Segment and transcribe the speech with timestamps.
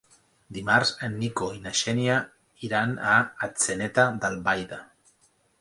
[0.57, 2.17] Dimarts en Nico i na Xènia
[2.69, 4.85] iran a Atzeneta d'Albaida.